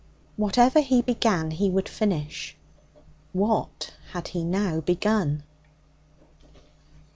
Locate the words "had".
4.13-4.29